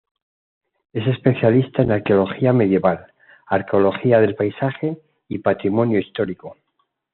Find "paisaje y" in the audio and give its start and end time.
4.33-5.37